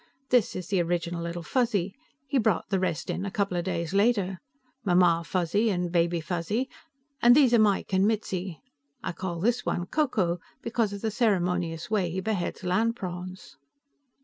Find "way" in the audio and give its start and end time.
11.91-12.09